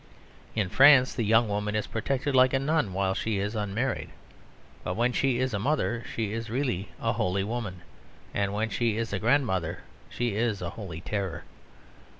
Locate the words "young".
1.23-1.47